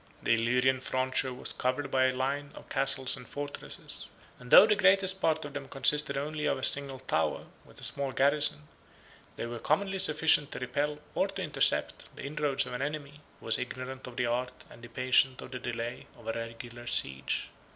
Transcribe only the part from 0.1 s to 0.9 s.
The Illyrian